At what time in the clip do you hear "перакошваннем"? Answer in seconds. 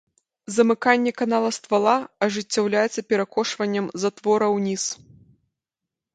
3.15-3.93